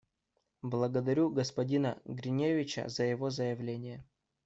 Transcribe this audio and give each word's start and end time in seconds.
Благодарю 0.63 1.29
господина 1.29 2.01
Гриневича 2.05 2.89
за 2.89 3.03
его 3.03 3.29
заявление. 3.29 4.03